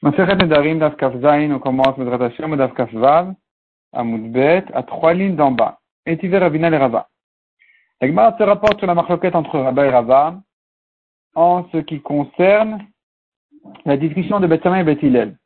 [0.00, 3.34] Maseret Nedarim, Daf Zain, on commence Medrat Hashem, Daf Vav,
[3.92, 5.80] à Moudbet, à trois lignes d'en bas.
[6.06, 7.08] Et tu verras Rabina et Rava.
[8.00, 10.36] La se rapporte sur la marloquette entre Rabba et Rava
[11.34, 12.86] en ce qui concerne
[13.84, 15.36] la discussion de Bethsamin et Bethilel.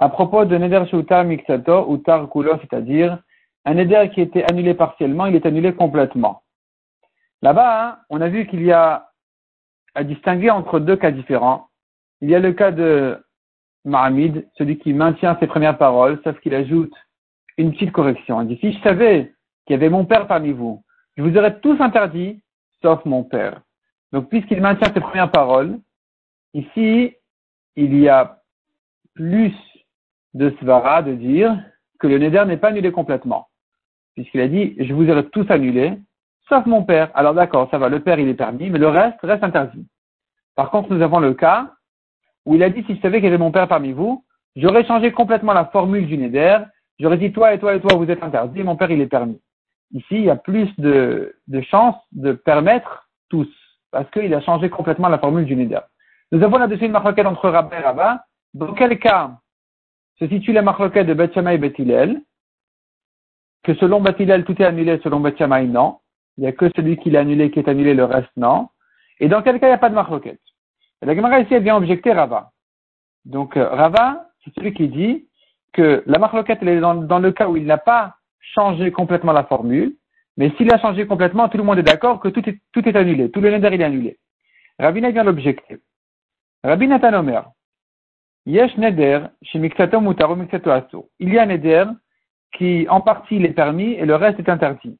[0.00, 3.22] À propos de Neder Shutar Mixato ou Tar Kulo, c'est-à-dire
[3.64, 6.42] un Neder qui était annulé partiellement, il est annulé complètement.
[7.42, 9.08] Là-bas, hein, on a vu qu'il y a
[9.94, 11.68] à distinguer entre deux cas différents.
[12.20, 13.23] Il y a le cas de
[13.84, 16.94] Mahamid, celui qui maintient ses premières paroles, sauf qu'il ajoute
[17.58, 18.40] une petite correction.
[18.42, 19.32] Il dit, si je savais
[19.66, 20.82] qu'il y avait mon père parmi vous,
[21.16, 22.42] je vous aurais tous interdit,
[22.82, 23.60] sauf mon père.
[24.12, 25.78] Donc, puisqu'il maintient ses premières paroles,
[26.54, 27.14] ici,
[27.76, 28.38] il y a
[29.14, 29.54] plus
[30.34, 31.56] de svara de dire
[31.98, 33.48] que le neder n'est pas annulé complètement.
[34.14, 35.98] Puisqu'il a dit, je vous aurais tous annulé,
[36.48, 37.10] sauf mon père.
[37.14, 39.86] Alors d'accord, ça va, le père il est permis, mais le reste reste interdit.
[40.54, 41.72] Par contre, nous avons le cas
[42.46, 44.24] où il a dit, si je savais qu'il y avait mon père parmi vous,
[44.56, 46.58] j'aurais changé complètement la formule du Neder,
[46.98, 49.40] j'aurais dit, toi et toi et toi, vous êtes interdits, mon père il est permis.
[49.92, 53.48] Ici, il y a plus de, chances de permettre tous,
[53.90, 55.80] parce qu'il a changé complètement la formule du Neder.
[56.32, 58.24] Nous avons là-dessus une marloquette entre Rabba et Rabba.
[58.54, 59.32] Dans quel cas
[60.18, 61.76] se situe la marloquette de Beth et Beth
[63.62, 65.98] Que selon Beth tout est annulé, selon Beth non.
[66.36, 68.68] Il n'y a que celui qui l'a annulé qui est annulé, le reste non.
[69.20, 70.40] Et dans quel cas il n'y a pas de marloquette?
[71.04, 72.50] La Gemara ici, elle vient objecter Rava.
[73.24, 75.28] Donc euh, Rava, c'est celui qui dit
[75.72, 79.44] que la marloquette, elle est dans, le cas où il n'a pas changé complètement la
[79.44, 79.96] formule,
[80.36, 83.40] mais s'il a changé complètement, tout le monde est d'accord que tout est, annulé, tout
[83.40, 84.18] le neder il est annulé.
[84.78, 85.80] Rabbi vient l'objecter.
[86.62, 87.44] Rabbi Nathan Omer,
[88.46, 89.26] Yesh neder.
[89.52, 91.84] Il y a un neder
[92.52, 94.98] qui, en partie, il est permis et le reste est interdit.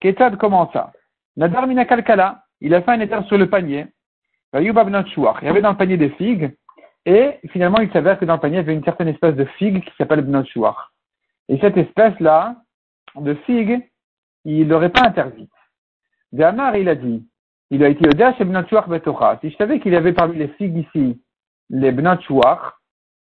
[0.00, 0.92] Ketad comment ça?
[1.36, 3.86] Nadar Kalkala, il a fait un éther sur le panier.
[4.52, 4.68] Il y
[5.48, 6.56] avait dans le panier des figues,
[7.06, 9.44] et finalement il s'avère que dans le panier il y avait une certaine espèce de
[9.44, 10.44] figue qui s'appelle Bnot
[11.48, 12.56] Et cette espèce-là,
[13.16, 13.88] de figue,
[14.44, 15.50] il l'aurait pas interdite.
[16.32, 17.26] Gamar, il a dit,
[17.70, 19.38] il a été Yodesh chez Bnot Betocha.
[19.40, 21.20] Si je savais qu'il y avait parmi les figues ici,
[21.68, 22.74] les Bnot Shuach,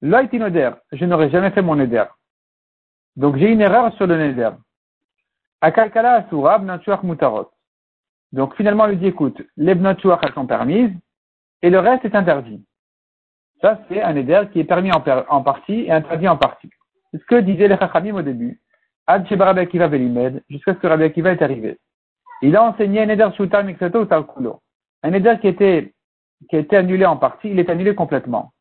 [0.02, 2.04] je n'aurais jamais fait mon éder.
[3.16, 4.50] Donc j'ai une erreur sur le neder.
[5.60, 6.58] Akalkala Asura,
[7.02, 7.50] Mutarot.
[8.32, 10.92] Donc finalement, on lui dit, écoute, les Bnatchuach, elles sont permises,
[11.62, 12.64] et le reste est interdit.
[13.60, 15.00] Ça, c'est un éder qui est permis en,
[15.42, 16.70] partie et interdit en partie.
[17.10, 18.60] C'est ce que disait les Chachamim au début.
[19.06, 21.78] Ad Rabbi Akiva Velimed, jusqu'à ce que Rabbi Akiva est arrivé.
[22.42, 24.60] Il a enseigné un éder Shutar Miksato Talkulo.
[25.02, 25.94] Un éder qui était,
[26.50, 28.52] qui a été annulé en partie, il est annulé complètement.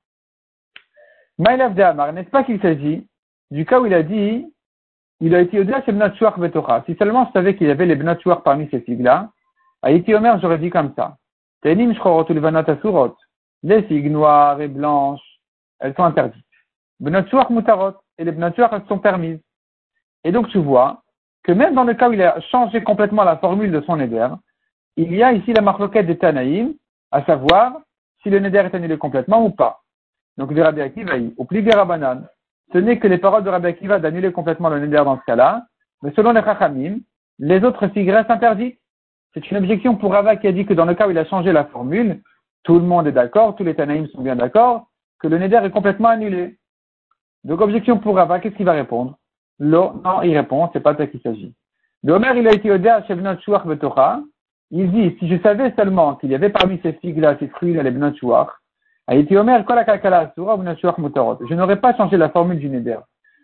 [1.37, 3.07] Maïlav Amar, n'est-ce pas qu'il s'agit
[3.51, 4.45] du cas où il a dit
[5.21, 6.83] il a été au-delà chez Betocha.
[6.85, 9.31] Si seulement je savais qu'il y avait les Bnatchouar parmi ces figues-là,
[9.81, 11.17] à Omer, j'aurais dit comme ça.
[11.65, 11.95] Tenim
[13.63, 15.39] Les figues noires et blanches,
[15.79, 16.45] elles sont interdites.
[16.99, 17.95] Bnatchouar Mutarot.
[18.19, 19.39] Et les Bnatchouar, elles sont permises.
[20.23, 21.01] Et donc, tu vois
[21.43, 24.29] que même dans le cas où il a changé complètement la formule de son Neder,
[24.95, 26.75] il y a ici la marloquette des Tanaïm,
[27.11, 27.79] à savoir
[28.21, 29.81] si le Neder est annulé complètement ou pas.
[30.37, 32.27] Donc, Rabbi Akiva, au plus Rabanan,
[32.73, 35.65] ce n'est que les paroles de Rabbi Akiva d'annuler complètement le neder dans ce cas-là,
[36.03, 36.99] mais selon les Chachamim,
[37.39, 38.79] les autres figues restent interdites.
[39.35, 41.25] C'est une objection pour Rava qui a dit que dans le cas où il a
[41.25, 42.21] changé la formule,
[42.63, 44.87] tout le monde est d'accord, tous les Tanaïm sont bien d'accord,
[45.19, 46.57] que le neder est complètement annulé.
[47.43, 49.17] Donc, objection pour Rava, qu'est-ce qu'il va répondre?
[49.59, 51.53] Non, il répond, c'est pas de ça qu'il s'agit.
[52.01, 54.21] Le Homer, il a été odé à Shevnot Shuach Betorah.
[54.71, 57.91] Il dit, si je savais seulement qu'il y avait parmi ces figues-là, ces fruits-là, les
[57.91, 58.49] Bnot Shuach,
[59.09, 59.23] je
[61.53, 62.99] n'aurais pas changé la formule du Neder.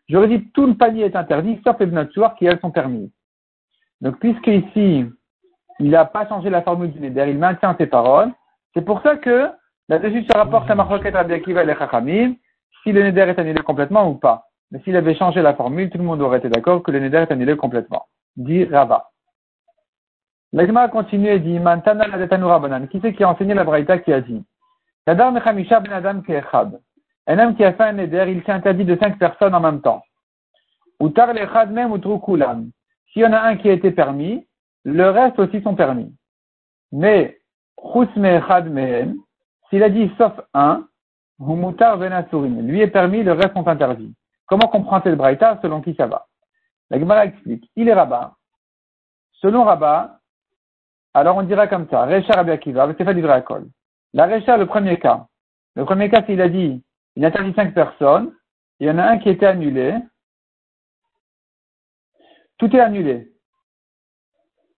[0.09, 3.11] J'aurais dit tout le panier est interdit, sauf les Bnatsuar qui elles sont permises.
[4.01, 5.05] Donc, puisque ici,
[5.81, 8.31] il n'a pas changé la formule du Neder, il maintient ses paroles,
[8.73, 9.49] c'est pour ça que
[9.89, 12.35] là-dessus se rapporte à Marroquet Rabbi Akiva et Chachamim,
[12.83, 14.45] si le Neder est annulé complètement ou pas.
[14.69, 17.17] Mais s'il avait changé la formule, tout le monde aurait été d'accord que le Neder
[17.17, 18.05] est annulé complètement.
[18.37, 19.09] Dit Rava.
[20.53, 24.13] L'Agma a continué et dit, Mantana la Qui c'est qui a enseigné la Braïta qui
[24.13, 24.43] a dit,
[25.07, 25.39] un homme
[27.55, 30.03] qui a fait un éder, il s'est interdit de cinq personnes en même temps.
[30.99, 31.33] Ou tar
[31.69, 31.97] même ou
[33.11, 34.45] S'il y en a un qui a été permis,
[34.83, 36.13] le reste aussi sont permis.
[36.91, 37.39] Mais,
[39.69, 40.87] s'il a dit sauf un,
[41.39, 44.13] lui est permis, le reste sont interdits.
[44.45, 45.59] Comment comprendre cette braïta?
[45.61, 46.27] Selon qui ça va?
[46.89, 47.71] La Gemara explique.
[47.75, 48.35] Il est rabat.
[49.33, 50.19] Selon rabat,
[51.13, 52.05] alors on dira comme ça.
[52.05, 52.85] Recha Rabbi Akiva.
[54.13, 55.27] La Récha, le premier cas.
[55.75, 56.83] Le premier cas, c'est il a dit,
[57.15, 58.35] il interdit cinq personnes,
[58.79, 59.95] il y en a un qui était annulé.
[62.57, 63.30] Tout est annulé.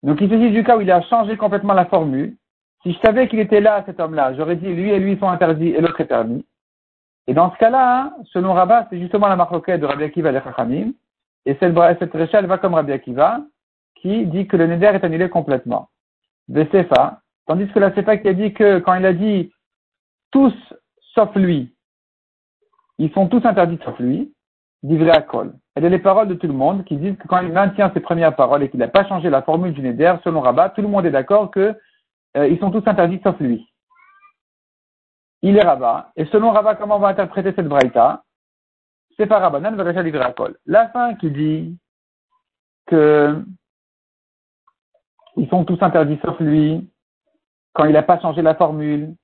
[0.04, 2.36] Donc il s'agit du cas où il a changé complètement la formule.
[2.84, 5.70] Si je savais qu'il était là, cet homme-là, j'aurais dit lui et lui sont interdits
[5.70, 6.46] et l'autre est permis.
[7.28, 10.94] Et dans ce cas-là, selon Rabat, c'est justement la marloquette de Rabbi Akiva et Chachamim.
[11.46, 13.42] Et cette, cette elle va comme Rabbi Akiva,
[13.96, 15.90] qui dit que le Neder est annulé complètement.
[16.48, 19.52] De Sefa, tandis que la Sefa qui a dit que quand il a dit
[20.32, 20.54] tous
[21.14, 21.76] sauf lui,
[22.98, 24.34] ils sont tous interdits sauf lui,
[24.84, 25.54] vrai à col.
[25.76, 28.02] Elle est les paroles de tout le monde qui disent que quand il maintient ses
[28.02, 30.90] premières paroles et qu'il n'a pas changé la formule du Neder, selon Rabat, tout le
[30.90, 31.76] monde est d'accord que
[32.38, 33.68] euh, sont tous interdits sauf lui.
[35.42, 36.12] Il est Rabat.
[36.18, 38.24] Et selon Rabat, comment on va interpréter cette braïta?
[39.18, 40.58] C'est pas Rabbanan, à col.
[40.66, 41.78] La fin qui dit
[42.88, 43.44] que
[45.38, 46.90] ils sont tous interdits sauf lui,
[47.74, 49.16] quand il n'a pas changé la formule,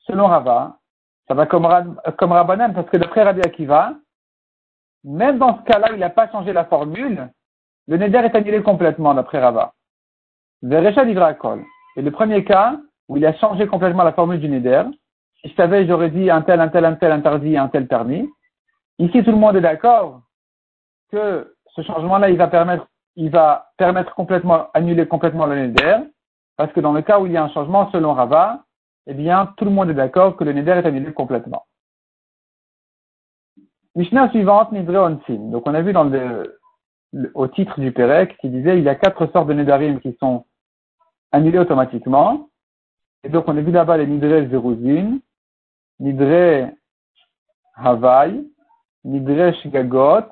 [0.00, 0.78] selon Rabat,
[1.28, 1.66] ça va comme,
[2.18, 3.94] comme Rabbanan, parce que d'après Rabbi Akiva,
[5.04, 7.28] même dans ce cas-là, il n'a pas changé la formule,
[7.86, 9.72] le Neder est annulé complètement d'après Rabat.
[10.62, 11.62] Verecha livra kol.
[11.96, 12.78] Et le premier cas,
[13.08, 14.84] où il a changé complètement la formule du Neder,
[15.42, 18.28] si je savais, j'aurais dit un tel, un tel, un tel interdit, un tel permis.
[18.98, 20.22] Ici, tout le monde est d'accord
[21.12, 22.86] que ce changement-là, il va permettre,
[23.16, 25.98] il va permettre complètement, annuler complètement le Neder,
[26.56, 28.62] parce que dans le cas où il y a un changement selon Rabat,
[29.06, 31.66] eh bien, tout le monde est d'accord que le Neder est annulé complètement.
[33.96, 35.50] Mishnah suivante, Nidre Onsin.
[35.50, 36.58] Donc, on a vu dans le,
[37.34, 40.46] au titre du Pérec qui disait il y a quatre sortes de Nedarim qui sont
[41.30, 42.48] annulés automatiquement.
[43.22, 45.18] Et donc, on a vu là-bas les Nidre Zeruzin,
[46.00, 46.72] Nidre
[47.76, 48.44] Havaï,
[49.04, 50.26] Nidre Shigagot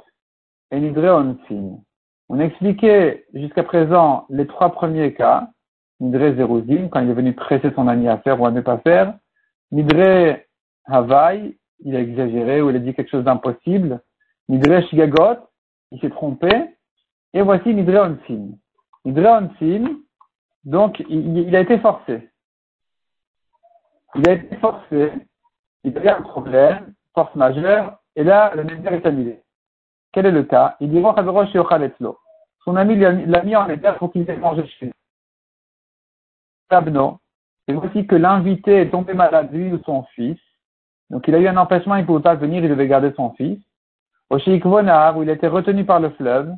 [0.72, 1.78] et Nidre Onsin.
[2.28, 5.50] On a expliqué jusqu'à présent les trois premiers cas.
[6.00, 8.78] Nidre Zeruzin, quand il est venu presser son ami à faire ou à ne pas
[8.78, 9.14] faire.
[9.70, 10.38] Nidre
[10.84, 14.00] Havaï, il a exagéré ou il a dit quelque chose d'impossible.
[14.48, 15.38] Nidre Shigagot,
[15.90, 16.50] il s'est trompé.
[17.34, 18.50] Et voici Nidre Onsin.
[19.04, 19.96] Nidre Onsin,
[20.64, 22.28] donc il, a été forcé.
[24.14, 25.12] Il a été forcé,
[25.84, 29.42] il a eu un problème, force majeure, et là, le Nidre est annulé.
[30.12, 30.76] Quel est le cas?
[30.80, 31.02] Il dit
[32.64, 34.92] Son ami l'a mis en état pour qu'il ait mangé chez lui.
[37.68, 40.38] Et voici que l'invité est tombé malade, lui ou son fils.
[41.12, 43.30] Donc il a eu un empêchement, il ne pouvait pas venir, il devait garder son
[43.34, 43.60] fils.
[44.30, 46.50] Au Vonar, où il était retenu par le fleuve,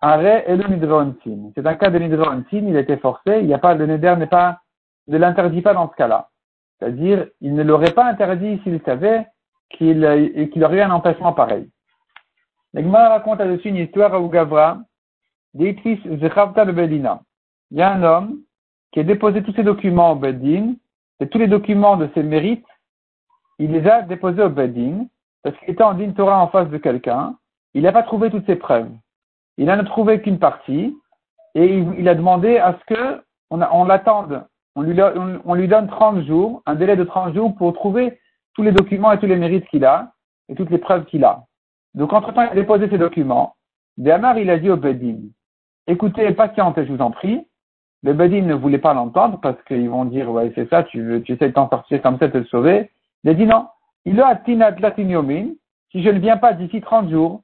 [0.00, 1.50] Arrêt et le Nidrontin.
[1.54, 4.16] C'est un cas de Nidrontin, il a été forcé, il n'y a pas, le Neder
[4.16, 6.30] ne l'interdit pas dans ce cas-là.
[6.78, 9.26] C'est-à-dire, il ne l'aurait pas interdit s'il savait
[9.68, 11.68] qu'il aurait eu un empêchement pareil.
[12.72, 14.78] L'Egma raconte là-dessus une histoire à Ougavra,
[15.52, 17.20] d'Itris Zechavta le Bedina.
[17.70, 18.40] Il y a un homme
[18.92, 20.72] qui a déposé tous ses documents au Bedin,
[21.20, 22.64] et tous les documents de ses mérites,
[23.58, 25.06] il les a déposés au Bedin,
[25.42, 27.36] parce en din Torah en face de quelqu'un,
[27.74, 28.90] il n'a pas trouvé toutes ses preuves.
[29.56, 30.96] Il n'en a trouvé qu'une partie,
[31.54, 34.44] et il, a demandé à ce que on, l'attende,
[34.74, 34.98] on lui,
[35.44, 38.18] on, lui donne 30 jours, un délai de 30 jours pour trouver
[38.54, 40.12] tous les documents et tous les mérites qu'il a,
[40.48, 41.44] et toutes les preuves qu'il a.
[41.94, 43.54] Donc, entre-temps, il a déposé ses documents.
[43.98, 45.18] Déamar, il a dit au Bedin,
[45.86, 47.46] écoutez, patientez, je vous en prie,
[48.02, 51.48] le Bedin ne voulait pas l'entendre parce qu'ils vont dire, ouais, c'est ça, tu essaies
[51.48, 52.90] de t'en sortir comme ça, de te sauver.
[53.24, 53.68] Il a dit non.
[54.04, 57.42] Il a si je ne viens pas d'ici 30 jours,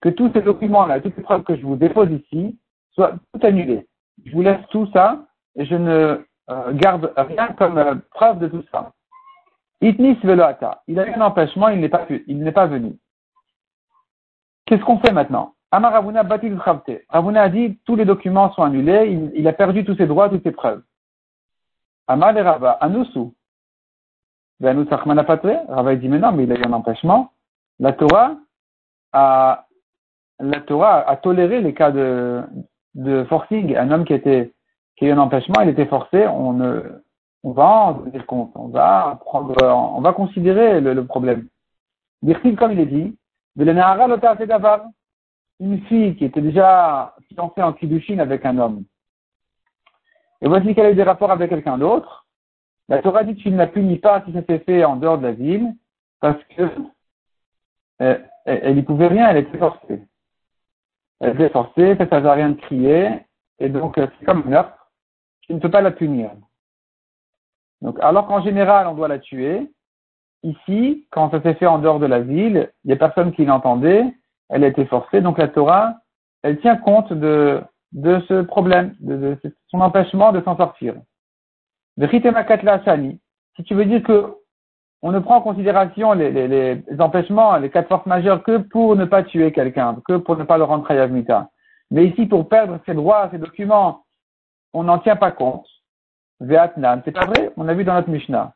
[0.00, 2.58] que tous ces documents-là, toutes les preuves que je vous dépose ici,
[2.92, 3.86] soient tout annulés.
[4.24, 5.24] Je vous laisse tout ça
[5.56, 8.92] et je ne euh, garde rien comme euh, preuve de tout ça.
[9.80, 10.82] Itnis veloata.
[10.86, 12.98] Il a eu un empêchement, il n'est pas, venu.
[14.66, 15.54] Qu'est-ce qu'on fait maintenant?
[15.70, 16.58] Amar Ravuna batil
[17.08, 20.42] Ravuna a dit tous les documents sont annulés, il, a perdu tous ses droits, toutes
[20.44, 20.82] ses preuves.
[22.06, 22.78] Amar Rava.
[24.60, 24.86] Ben,
[25.68, 27.32] Rava dit mais non, mais il a eu un empêchement.
[27.78, 28.36] La Torah
[29.12, 29.66] a,
[30.38, 32.42] la Torah a toléré les cas de,
[32.94, 33.76] de forcing.
[33.76, 34.52] Un homme qui était,
[34.96, 37.02] qui a eu un empêchement, il était forcé, on ne,
[37.42, 41.48] on va en tenir compte, on va prendre, on va considérer le, le problème.
[42.22, 43.18] Birkin, comme il est dit,
[43.56, 43.64] de
[45.60, 48.84] une fille qui était déjà fiancée en Kiddushin avec un homme.
[50.40, 52.21] Et voici qu'elle a eu des rapports avec quelqu'un d'autre.
[52.88, 55.18] La Torah dit que tu ne la punis pas si ça s'est fait en dehors
[55.18, 55.74] de la ville,
[56.20, 56.62] parce que
[58.02, 60.02] euh, elle n'y pouvait rien, elle était forcée.
[61.20, 63.10] Elle était forcée, ça ne sert à rien de crier,
[63.58, 64.90] et donc euh, c'est comme un meurtre,
[65.42, 66.30] tu ne peux pas la punir.
[67.80, 69.70] Donc, alors qu'en général, on doit la tuer,
[70.42, 73.44] ici, quand ça s'est fait en dehors de la ville, il n'y a personne qui
[73.44, 74.04] l'entendait,
[74.48, 75.20] elle a été forcée.
[75.20, 75.94] Donc la Torah,
[76.42, 77.62] elle tient compte de,
[77.92, 80.94] de ce problème, de, son empêchement de s'en sortir.
[82.00, 84.34] Si tu veux dire que
[85.02, 89.24] on ne prend en considération les, empêchements, les quatre forces majeures que pour ne pas
[89.24, 91.48] tuer quelqu'un, que pour ne pas le rendre Yavmita.
[91.90, 94.04] Mais ici, pour perdre ses droits, ses documents,
[94.72, 95.66] on n'en tient pas compte.
[96.40, 98.54] Veatnan, c'est pas vrai, on a vu dans notre Mishnah.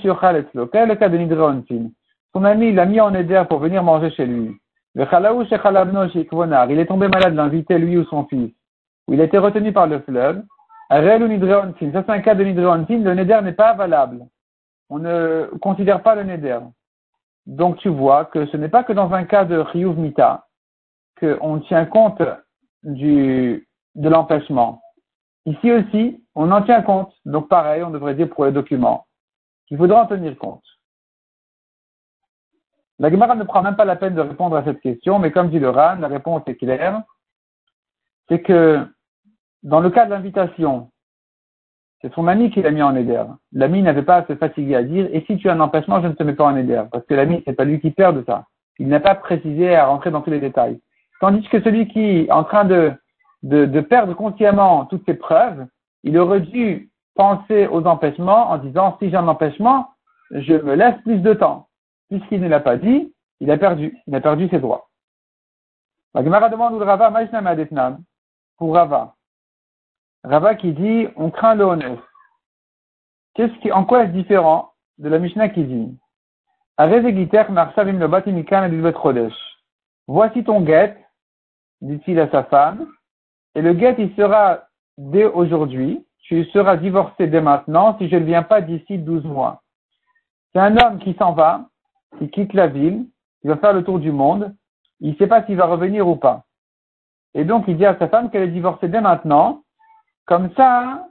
[0.00, 0.66] Shiochal Etzlo.
[0.68, 1.90] Quel est le cas de Nidreonsin
[2.32, 4.56] Son ami l'a mis en éder pour venir manger chez lui.
[4.96, 8.52] Il est tombé malade, l'invité lui ou son fils.
[9.08, 10.42] Il a été retenu par le fleuve.
[10.88, 11.92] Arel ou Nidreonsin.
[11.92, 12.98] Ça c'est un cas de Nidreonsin.
[12.98, 14.26] Le Neder n'est pas valable.
[14.90, 16.60] On ne considère pas le Neder.
[17.46, 20.46] Donc tu vois que ce n'est pas que dans un cas de Riyuv Mita
[21.18, 22.22] qu'on tient compte
[22.82, 24.82] du, de l'empêchement.
[25.46, 27.12] Ici aussi, on en tient compte.
[27.24, 29.06] Donc pareil, on devrait dire pour les documents
[29.66, 30.64] qu'il faudra en tenir compte.
[32.98, 35.50] La Gemara ne prend même pas la peine de répondre à cette question, mais comme
[35.50, 37.02] dit le Ran, la réponse est claire.
[38.28, 38.86] C'est que
[39.64, 40.90] dans le cas de l'invitation,
[42.00, 43.24] c'est son ami qui l'a mis en éder.
[43.52, 46.08] L'ami n'avait pas à se fatiguer à dire, et si tu as un empêchement, je
[46.08, 46.82] ne te mets pas en éder.
[46.92, 48.44] Parce que l'ami, c'est pas lui qui perd de ça.
[48.78, 50.80] Il n'a pas précisé à rentrer dans tous les détails.
[51.20, 52.92] Tandis que celui qui est en train de,
[53.42, 55.66] de, perdre consciemment toutes ses preuves,
[56.02, 59.88] il aurait dû penser aux empêchements en disant, si j'ai un empêchement,
[60.30, 61.68] je me laisse plus de temps.
[62.10, 63.96] Puisqu'il ne l'a pas dit, il a perdu.
[64.06, 64.88] Il a perdu ses droits.
[66.12, 67.10] La Gemara demande Rava,
[68.58, 69.14] pour Rava.
[70.24, 71.98] Rava qui dit on craint le honneur.
[73.34, 75.98] Qu'est-ce qui, en quoi est-ce différent de la Mishnah qui dit
[80.06, 80.96] Voici ton guet,
[81.82, 82.86] dit-il à sa femme,
[83.54, 84.64] et le guet il sera
[84.96, 89.62] dès aujourd'hui, tu seras divorcé dès maintenant si je ne viens pas d'ici douze mois.
[90.52, 91.68] C'est un homme qui s'en va,
[92.18, 93.06] qui quitte la ville,
[93.42, 94.54] il va faire le tour du monde,
[95.00, 96.44] il ne sait pas s'il va revenir ou pas.
[97.34, 99.63] Et donc il dit à sa femme qu'elle est divorcée dès maintenant,
[100.26, 101.08] comme ça,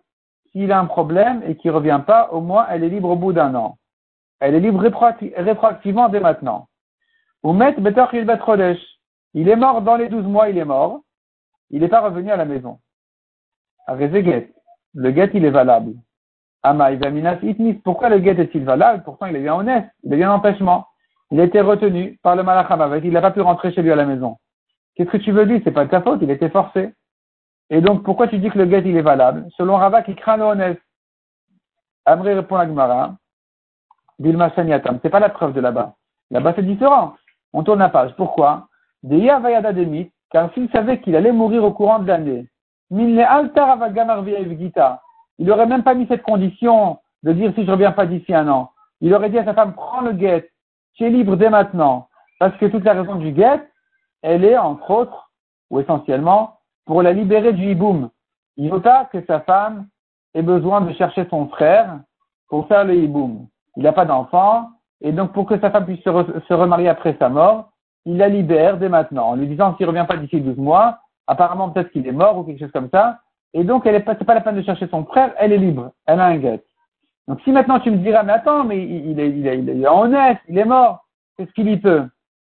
[0.51, 3.15] s'il a un problème et qu'il ne revient pas, au moins elle est libre au
[3.15, 3.77] bout d'un an.
[4.39, 6.67] Elle est libre rétroactivement dès maintenant.
[7.43, 7.75] Ou met
[9.34, 11.01] Il est mort dans les douze mois, il est mort.
[11.70, 12.79] Il n'est pas revenu à la maison.
[13.88, 15.93] Le get, il est valable.
[17.84, 19.03] Pourquoi le get est-il valable?
[19.03, 19.86] Pourtant, il est bien honnête.
[20.03, 20.88] Il a bien empêchement.
[21.32, 23.01] Il a été retenu par le malachamavet.
[23.03, 24.38] Il n'a pas pu rentrer chez lui à la maison.
[24.96, 25.62] Qu'est-ce que tu veux dire?
[25.63, 26.20] C'est pas de ta faute.
[26.22, 26.93] Il était forcé.
[27.74, 29.48] Et donc, pourquoi tu dis que le guet, il est valable?
[29.58, 30.77] Selon Rava qui craint le.
[32.06, 33.15] Amré répond à Gmara.
[34.20, 35.00] Bilma Shaniatam.
[35.01, 35.96] C'est pas la preuve de là-bas.
[36.30, 37.15] Là-bas, c'est différent.
[37.51, 38.15] On tourne la page.
[38.15, 38.68] Pourquoi?
[39.01, 42.48] Deya Vayada Demit, car s'il savait qu'il allait mourir au courant de l'année,
[42.92, 43.15] il
[45.39, 48.70] n'aurait même pas mis cette condition de dire si je reviens pas d'ici un an.
[49.01, 50.51] Il aurait dit à sa femme, prends le guet,
[50.94, 52.08] tu es libre dès maintenant.
[52.38, 53.68] Parce que toute la raison du guet,
[54.22, 55.32] elle est, entre autres,
[55.72, 56.52] ou essentiellement,
[56.85, 58.09] pour la libérer du hiboum.
[58.57, 59.87] Il ne veut pas que sa femme
[60.33, 61.99] ait besoin de chercher son frère
[62.49, 63.47] pour faire le hiboum.
[63.77, 64.69] Il n'a pas d'enfant,
[65.01, 67.71] et donc pour que sa femme puisse se, remarier après sa mort,
[68.05, 71.69] il la libère dès maintenant, en lui disant s'il revient pas d'ici 12 mois, apparemment
[71.69, 73.19] peut-être qu'il est mort ou quelque chose comme ça,
[73.53, 75.91] et donc elle est pas, pas la peine de chercher son frère, elle est libre,
[76.05, 76.63] elle a un guet.
[77.27, 79.87] Donc si maintenant tu me diras, mais attends, mais il, est, il, est, il est
[79.87, 81.05] honnête, il est mort,
[81.37, 82.05] qu'est-ce qu'il y peut?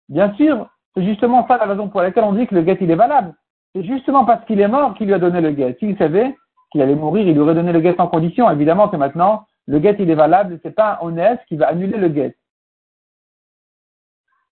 [0.09, 2.91] Bien sûr, c'est justement ça la raison pour laquelle on dit que le guet il
[2.91, 3.33] est valable.
[3.73, 5.75] C'est justement parce qu'il est mort qu'il lui a donné le guet.
[5.79, 6.35] S'il savait
[6.71, 8.49] qu'il allait mourir, il lui aurait donné le guet sans condition.
[8.49, 12.09] Évidemment que maintenant, le guet il est valable, c'est pas honnête qui va annuler le
[12.09, 12.37] guet.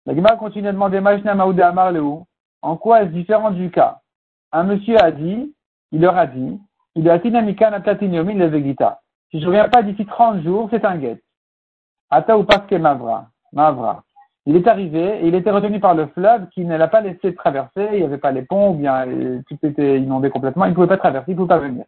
[0.06, 1.94] La Gemara continue à demander Amar
[2.63, 4.00] En quoi est-ce différent du cas?
[4.51, 5.56] Un monsieur a dit,
[5.92, 6.60] il leur a dit,
[6.96, 9.01] il a tinamika natatinyomin levegita.
[9.30, 11.22] Si je ne reviens pas d'ici 30 jours, c'est un guet.
[12.10, 13.28] Ata ou paske mavra.
[13.54, 14.04] Mavra.
[14.48, 17.36] Il est arrivé et il était retenu par le fleuve qui ne l'a pas laissé
[17.36, 17.89] traverser.
[17.93, 20.65] Il n'y avait pas les ponts ou bien euh, tout était inondé complètement.
[20.65, 21.86] Il ne pouvait pas traverser, il ne pouvait pas venir.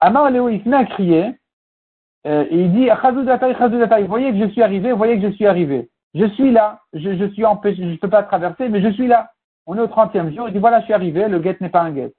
[0.00, 1.34] Amar Léo, il se met à crier
[2.26, 5.46] euh, et il dit Vous voyez que je suis arrivé, vous voyez que je suis
[5.46, 5.90] arrivé.
[6.14, 9.06] Je suis là, je, je suis empêché, je ne peux pas traverser, mais je suis
[9.06, 9.32] là.
[9.66, 11.82] On est au 30e jour, il dit Voilà, je suis arrivé, le guet n'est pas
[11.82, 12.12] un guet.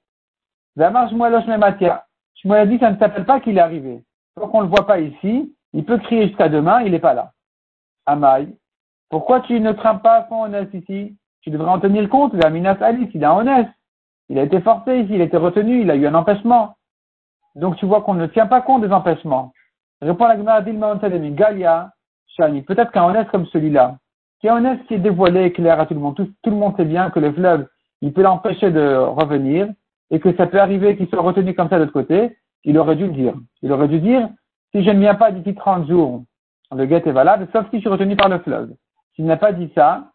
[0.76, 2.04] Zamar Shmuelosh Mematia.
[2.44, 4.02] dit Ça ne s'appelle pas qu'il est arrivé.
[4.34, 7.14] Tant qu'on ne le voit pas ici, il peut crier jusqu'à demain, il n'est pas
[7.14, 7.32] là.
[8.06, 8.48] Amai,
[9.10, 12.34] pourquoi tu ne crains pas son honnête ici Tu devrais en tenir compte.
[12.34, 13.68] La Minas Alice, il est honnête.
[14.28, 16.76] Il a été forcé ici, il a été retenu, il a eu un empêchement.
[17.54, 19.52] Donc tu vois qu'on ne tient pas compte des empêchements.
[20.00, 21.90] Répond la Gemara Dilma Galia,
[22.36, 22.62] Shani.
[22.62, 23.96] Peut-être qu'un honnête comme celui-là,
[24.40, 26.16] qui est honnête, qui est dévoilé, clair à tout le monde.
[26.16, 27.68] Tout, tout le monde sait bien que le fleuve,
[28.00, 29.68] il peut l'empêcher de revenir
[30.10, 32.36] et que ça peut arriver qu'il soit retenu comme ça de l'autre côté.
[32.64, 33.34] Il aurait dû le dire.
[33.62, 34.28] Il aurait dû dire,
[34.74, 36.24] si je ne viens pas d'ici 30 jours,
[36.74, 38.74] le guet est valable, sauf si je suis retenu par le fleuve.
[39.14, 40.12] S'il n'a pas dit ça,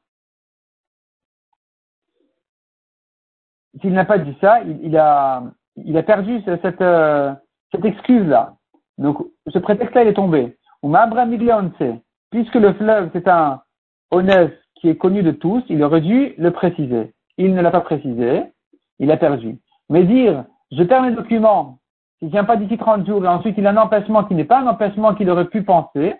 [3.82, 5.44] s'il n'a pas dit ça, il, a,
[5.78, 7.34] il perdu cette, euh,
[7.72, 8.56] cette excuse-là.
[8.98, 10.58] Donc, ce prétexte-là, il est tombé.
[12.32, 13.62] Puisque le fleuve, c'est un
[14.12, 17.14] honnête qui est connu de tous, il aurait dû le préciser.
[17.38, 18.44] Il ne l'a pas précisé,
[19.00, 19.60] il a perdu.
[19.90, 21.80] Mais dire, je perds mes documents,
[22.20, 24.60] s'il tient pas d'ici 30 jours et ensuite il a un empêchement qui n'est pas
[24.60, 26.16] un empêchement qu'il aurait pu penser,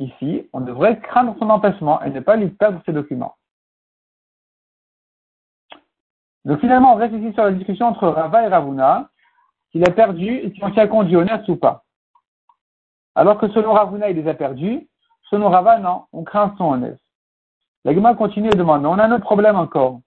[0.00, 3.36] ici, on devrait craindre son empêchement et ne pas lui perdre ses documents.
[6.44, 9.10] Donc finalement, on reste ici sur la discussion entre Rava et Ravuna,
[9.70, 11.84] s'il a perdu et si on tient compte du honnête ou pas?
[13.14, 14.88] Alors que selon Ravuna, il les a perdus,
[15.28, 16.98] selon Rava, non, on craint son honnête.
[17.84, 20.00] La continue et demande, on a un autre problème encore.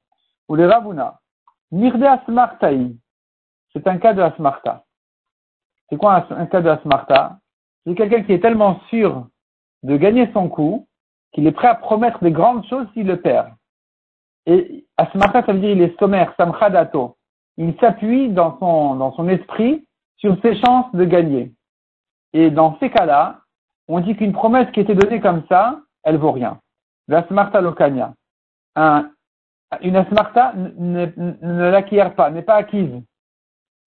[0.49, 1.19] Ou les Ravuna?
[1.71, 2.95] Mirde Asmartaï.
[3.71, 4.83] C'est un cas de Asmarta.
[5.89, 7.39] C'est quoi un, cas de Asmarta?
[7.85, 9.27] C'est quelqu'un qui est tellement sûr
[9.83, 10.87] de gagner son coup
[11.33, 13.49] qu'il est prêt à promettre des grandes choses s'il le perd.
[14.45, 17.17] Et Asmarta, ça veut dire il est sommaire, Samkhadato.
[17.57, 19.85] Il s'appuie dans son, dans son esprit
[20.17, 21.53] sur ses chances de gagner.
[22.33, 23.41] Et dans ces cas-là,
[23.87, 26.59] on dit qu'une promesse qui était donnée comme ça, elle vaut rien.
[27.07, 28.13] L'asmarta locania.
[28.75, 29.11] Un,
[29.81, 33.01] une asmarta ne, ne l'acquiert pas, n'est pas acquise.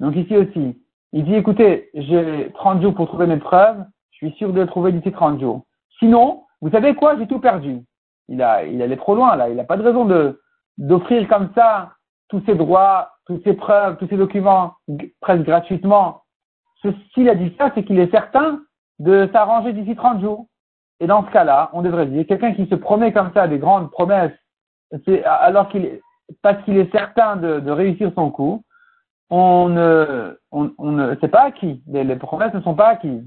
[0.00, 0.79] Donc ici aussi,
[1.12, 4.67] il dit, écoutez, j'ai 30 jours pour trouver mes preuves, je suis sûr de le
[4.67, 5.65] trouver d'ici 30 jours.
[5.99, 7.81] Sinon, vous savez quoi, j'ai tout perdu.
[8.29, 10.41] Il a, il allait trop loin là, il n'a pas de raison de,
[10.79, 11.93] d'offrir comme ça
[12.29, 14.75] tous ses droits, toutes ses preuves, tous ses documents
[15.21, 16.23] presque gratuitement.
[17.15, 18.61] S'il a dit ça, c'est qu'il est certain
[18.99, 20.47] de s'arranger d'ici 30 jours.
[21.00, 23.91] Et dans ce cas-là, on devrait dire, quelqu'un qui se promet comme ça des grandes
[23.91, 24.33] promesses,
[25.25, 26.00] alors qu'il
[26.43, 28.65] parce qu'il est certain de, réussir son coup,
[29.31, 31.83] on ne, on, on ne, c'est pas acquis.
[31.87, 33.25] Les, les, promesses ne sont pas acquises.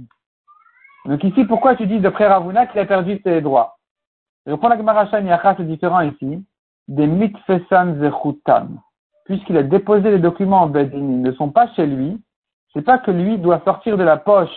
[1.10, 3.80] Donc ici, pourquoi tu dis d'après Ravuna qu'il a perdu ses droits?
[4.46, 6.46] Je reprends la Gemara Yachas, c'est différent ici.
[6.88, 8.68] Des mitfesan zechutan.
[9.25, 12.22] Puisqu'il a déposé les documents en Bedin, ils ne sont pas chez lui,
[12.74, 14.56] c'est pas que lui doit sortir de la poche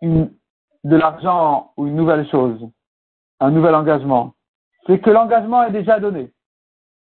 [0.00, 2.66] de l'argent ou une nouvelle chose,
[3.40, 4.32] un nouvel engagement.
[4.86, 6.32] C'est que l'engagement est déjà donné.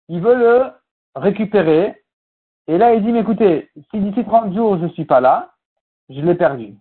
[0.07, 0.71] Il veut le
[1.13, 2.03] récupérer.
[2.67, 5.51] Et là, il dit, mais écoutez, si d'ici 30 jours, je ne suis pas là,
[6.07, 6.75] je l'ai perdu.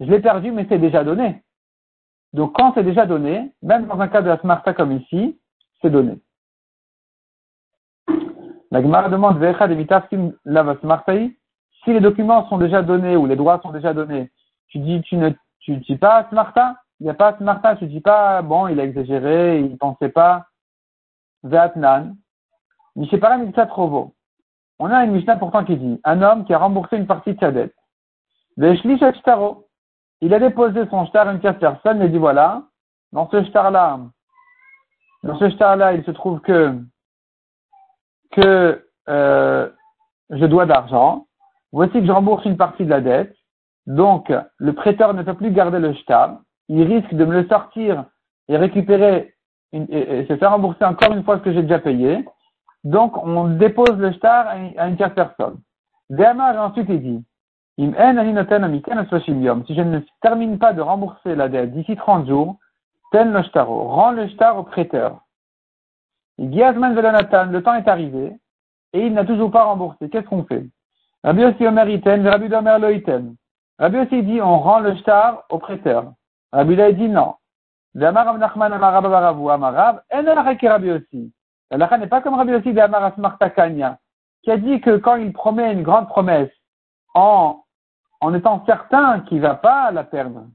[0.00, 1.42] Je l'ai perdu, mais c'est déjà donné.
[2.32, 5.38] Donc, quand c'est déjà donné, même dans un cas de la smarta comme ici,
[5.80, 6.18] c'est donné.
[8.70, 9.42] La Gemara demande,
[11.84, 14.30] si les documents sont déjà donnés ou les droits sont déjà donnés,
[14.68, 15.30] tu dis, tu ne,
[15.60, 18.84] tu dis pas Smarta, il n'y a pas Smarta, tu dis pas, bon, il a
[18.84, 20.46] exagéré, il pensait pas.
[21.42, 22.16] Vatnan.
[22.96, 24.14] Mishepara Trovo.
[24.78, 27.40] On a une Mishnah pourtant qui dit, un homme qui a remboursé une partie de
[27.40, 27.74] sa dette.
[30.20, 32.62] Il a déposé son shtar à une tierce personne et dit voilà,
[33.12, 34.00] dans ce shtar-là,
[35.22, 36.78] dans ce shtar-là, il se trouve que,
[38.32, 39.68] que, euh,
[40.30, 41.26] je dois d'argent.
[41.72, 43.34] Voici que je rembourse une partie de la dette.
[43.86, 46.40] Donc, le prêteur ne peut plus garder le shtar.
[46.68, 48.04] Il risque de me le sortir
[48.48, 49.34] et récupérer
[49.72, 52.24] et, se faire rembourser encore une fois ce que j'ai déjà payé.
[52.84, 55.58] Donc, on dépose le shtar à une tierce personne.
[56.10, 57.24] Déamar, ensuite, dit,
[57.78, 57.84] si
[59.74, 62.56] je ne termine pas de rembourser la dette d'ici 30 jours,
[63.12, 65.20] ten le shtaro, rends le shtar au prêteur.
[66.38, 68.32] Le temps est arrivé
[68.92, 70.10] et il n'a toujours pas remboursé.
[70.10, 70.66] Qu'est-ce qu'on fait?
[71.22, 73.36] Rabbi aussi Omer iten, Rabbi Omer lo iten.
[73.78, 76.12] Rabbi aussi dit on rend le shtar au prêteur.
[76.52, 77.34] Rabbi là dit non.
[77.94, 80.24] L'amar Nachman amarav baravu amarav, en
[80.68, 81.32] Rabbi aussi.
[81.70, 83.98] La n'est pas comme Rabbi aussi d'Amar Asmarta Kanya,
[84.42, 86.50] qui a dit que quand il promet une grande promesse
[87.14, 87.62] en,
[88.20, 90.46] en étant certain qu'il va pas la perdre,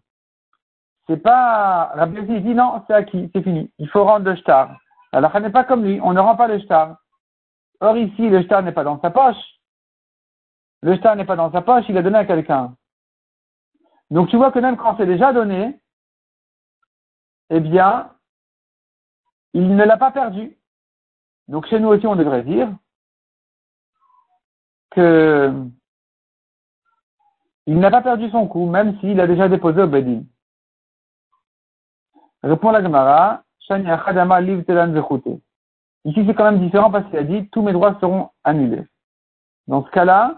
[1.08, 3.71] c'est pas, Rabbi aussi dit non, c'est acquis, c'est fini.
[3.78, 4.78] Il faut rendre le shtar.
[5.12, 6.97] La n'est pas comme lui, on ne rend pas le shtar.
[7.82, 9.36] Or ici, le shtar n'est pas dans sa poche.
[10.82, 12.76] Le shtar n'est pas dans sa poche, il a donné à quelqu'un.
[14.12, 15.80] Donc tu vois que même quand c'est déjà donné,
[17.49, 18.12] eh bien,
[19.54, 20.58] il ne l'a pas perdu.
[21.47, 22.69] Donc chez nous aussi, on devrait dire
[24.91, 25.54] que
[27.65, 30.23] il n'a pas perdu son coup, même s'il a déjà déposé au Bedin.
[32.43, 33.43] Répond la Gemara,
[36.06, 38.84] Ici, c'est quand même différent parce qu'il a dit tous mes droits seront annulés.
[39.67, 40.36] Dans ce cas-là,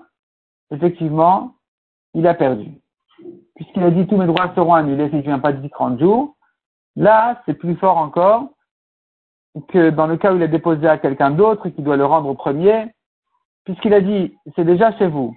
[0.70, 1.56] effectivement,
[2.14, 2.70] il a perdu.
[3.56, 6.36] Puisqu'il a dit tous mes droits seront annulés si je viens pas d'ici 30 jours,
[6.96, 8.50] là, c'est plus fort encore
[9.70, 12.06] que dans le cas où il a déposé à quelqu'un d'autre et qui doit le
[12.06, 12.94] rendre au premier,
[13.64, 15.36] puisqu'il a dit c'est déjà chez vous,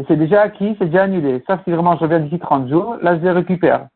[0.00, 1.44] et c'est déjà acquis, c'est déjà annulé.
[1.46, 3.88] Ça, si vraiment je reviens d'ici 30 jours, là, je les récupère.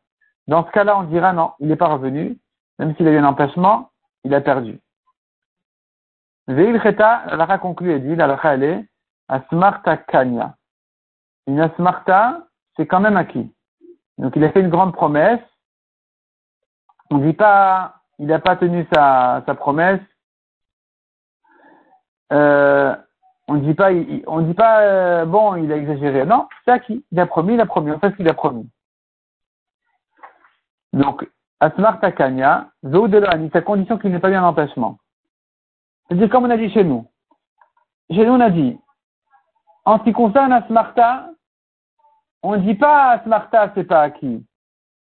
[0.46, 2.38] Dans ce cas-là, on dira non, il n'est pas revenu,
[2.78, 3.90] même s'il a eu un empêchement,
[4.22, 4.78] il a perdu.
[6.46, 8.84] Veil Cheta, la conclut et dit, la elle est
[9.28, 10.56] Asmarta Kanya.
[11.46, 13.50] Une asmarta, c'est quand même acquis.
[14.18, 15.40] Donc il a fait une grande promesse.
[17.10, 20.02] On ne dit pas, il n'a pas tenu sa, sa promesse.
[22.30, 22.94] Euh,
[23.46, 23.90] On ne dit pas,
[24.26, 26.24] on dit pas, euh, bon, il a exagéré.
[26.24, 27.04] Non, c'est acquis.
[27.12, 27.90] Il a promis, il a promis.
[27.90, 28.68] On fait ce qu'il a promis.
[30.94, 31.28] Donc,
[31.60, 34.98] Asmar Takanya, Zoudelani, c'est à condition qu'il n'ait pas eu un empêchement.
[36.08, 37.06] C'est-à-dire, comme on a dit chez nous.
[38.10, 38.78] Chez nous, on a dit,
[39.84, 41.30] en ce qui concerne Asmarta,
[42.42, 44.44] on ne dit pas Asmarta, c'est pas acquis.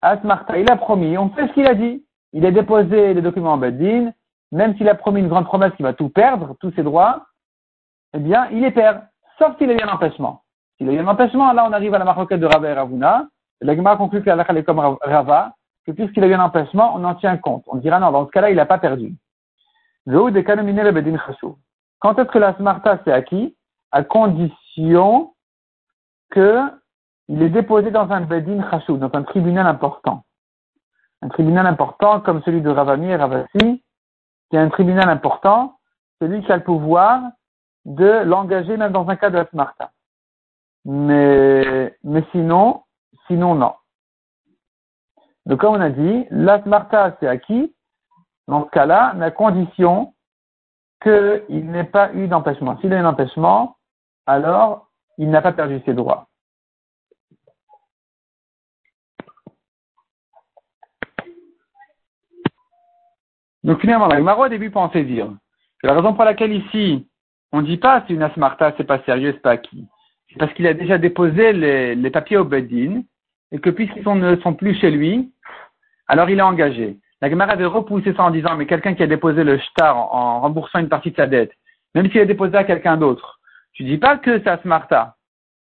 [0.03, 2.05] Asmarta, il a promis, on fait ce qu'il a dit.
[2.33, 4.13] Il a déposé les documents en Bedin,
[4.53, 7.27] même s'il a promis une grande promesse qu'il va tout perdre, tous ses droits,
[8.13, 9.03] eh bien, il les perd,
[9.39, 10.43] sauf s'il a eu un empêchement.
[10.77, 13.27] S'il a eu un empêchement, là, on arrive à la maroquette de Rava et Ravuna.
[13.61, 15.55] La Gemara conclut que la est comme Rava,
[15.87, 17.65] que puisqu'il a eu un empêchement, on en tient compte.
[17.67, 19.15] On dira non, dans ce cas-là, il n'a pas perdu.
[20.07, 20.29] Quand
[22.19, 23.55] est-ce que la smarta s'est acquis?
[23.93, 25.35] À condition
[26.33, 26.73] qu'il
[27.29, 30.25] est déposé dans un bedin chashou, dans un tribunal important.
[31.23, 33.83] Un tribunal important comme celui de Ravami et Ravasi,
[34.51, 35.77] qui est un tribunal important,
[36.21, 37.21] celui qui a le pouvoir
[37.85, 39.93] de l'engager même dans un cas de la smarta.
[40.85, 42.83] Mais, mais sinon,
[43.27, 43.75] sinon non.
[45.47, 47.75] Donc comme on a dit, la smarta c'est acquis,
[48.47, 50.15] dans ce cas-là, à condition
[51.03, 52.79] qu'il n'ait pas eu d'empêchement.
[52.79, 53.77] S'il a eu un empêchement,
[54.27, 56.29] alors il n'a pas perdu ses droits.
[63.63, 65.31] Donc finalement, la Gemara au début pensait dire
[65.83, 67.10] que la raison pour laquelle ici
[67.53, 69.87] on ne dit pas si une asmarta c'est pas sérieux, c'est pas acquis.
[70.29, 73.03] C'est parce qu'il a déjà déposé les, papiers au Bedin
[73.51, 75.33] et que puisqu'ils ne sont plus chez lui,
[76.07, 76.99] alors il est engagé.
[77.21, 80.41] La Gemara avait repoussé ça en disant mais quelqu'un qui a déposé le shtar en,
[80.41, 81.53] remboursant une partie de sa dette,
[81.95, 83.41] même s'il a déposé à quelqu'un d'autre,
[83.73, 85.17] tu dis pas que c'est asmarta.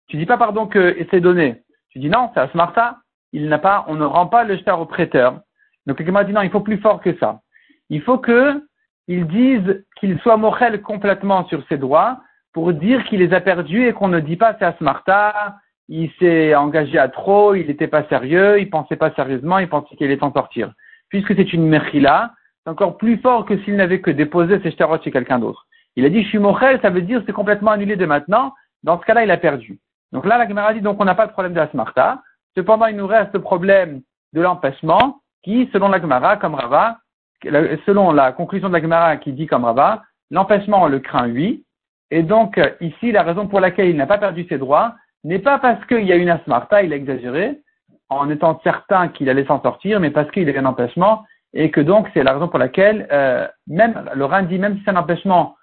[0.08, 1.62] Tu dis pas pardon que c'est donné.
[1.90, 2.98] Tu dis non, c'est asmarta.
[3.32, 5.40] Il n'a pas, on ne rend pas le shtar au prêteur.
[5.86, 7.42] Donc la Gemara dit non, il faut plus fort que ça.
[7.90, 8.64] Il faut que
[9.10, 12.20] ils disent qu'il soit mochel complètement sur ses droits
[12.54, 16.54] pour dire qu'il les a perdus et qu'on ne dit pas c'est Asmarta, il s'est
[16.54, 20.24] engagé à trop, il n'était pas sérieux, il pensait pas sérieusement, il pensait qu'il allait
[20.24, 20.72] en sortir.
[21.10, 25.02] Puisque c'est une merchila, c'est encore plus fort que s'il n'avait que déposé ses shtarot
[25.04, 25.66] chez quelqu'un d'autre.
[25.96, 28.54] Il a dit je suis mochel, ça veut dire c'est complètement annulé de maintenant.
[28.84, 29.80] Dans ce cas-là, il a perdu.
[30.12, 32.22] Donc là, la Gemara dit donc on n'a pas de problème de Asmarta.
[32.56, 34.02] Cependant, il nous reste le problème
[34.34, 36.98] de l'empêchement qui, selon la Gemara, comme Rava,
[37.44, 41.66] selon la conclusion de la Gemara qui dit comme Rava, l'empêchement le craint lui.
[42.12, 45.60] Et donc, ici, la raison pour laquelle il n'a pas perdu ses droits n'est pas
[45.60, 47.60] parce qu'il y a une asmarta, il a exagéré,
[48.10, 51.72] en étant certain qu'il allait s'en sortir, mais parce qu'il y a un empêchement, et
[51.72, 54.92] que donc c'est la raison pour laquelle, euh, même, le Rhin dit, même si c'est
[54.92, 55.56] un empêchement,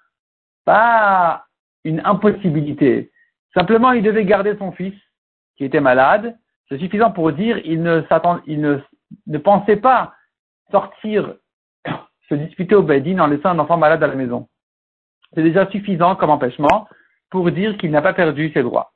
[0.65, 1.45] pas
[1.83, 3.11] une impossibilité,
[3.53, 4.95] simplement il devait garder son fils,
[5.57, 6.37] qui était malade,
[6.69, 8.77] c'est suffisant pour dire, il ne s'attend, il ne,
[9.25, 10.13] ne pensait pas
[10.71, 11.33] sortir
[12.29, 14.47] se disputer au Bedin en laissant un enfant malade à la maison.
[15.33, 16.87] C'est déjà suffisant comme empêchement
[17.29, 18.93] pour dire qu'il n'a pas perdu ses droits.